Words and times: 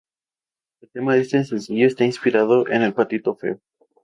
El 0.81 0.89
tema 0.89 1.13
de 1.13 1.21
este 1.21 1.43
sencillo 1.43 1.85
está 1.85 2.05
inspirado 2.05 2.67
en 2.67 2.81
El 2.81 2.95
patito 2.95 3.35
feo. 3.35 3.59